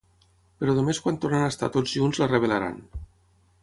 [0.63, 2.85] Però només quan tornin a estar tots junts la revelaran.